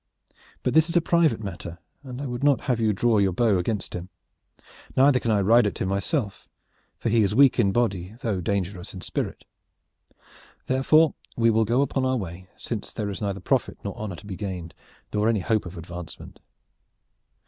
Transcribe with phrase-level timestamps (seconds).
[0.63, 3.59] But this is a private matter, and I would not have you draw your bow
[3.59, 4.09] against him.
[4.97, 6.49] Neither can I ride at him myself,
[6.97, 9.45] for he is weak in body, though dangerous in spirit.
[10.65, 14.25] Therefore, we will go upon our way, since there is neither profit nor honor to
[14.25, 14.73] be gained,
[15.13, 16.39] nor any hope of advancement."